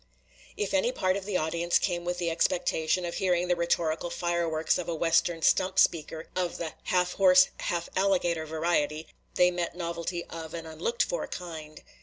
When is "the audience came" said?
1.25-2.05